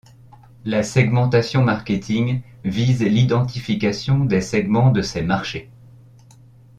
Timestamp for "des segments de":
4.25-5.03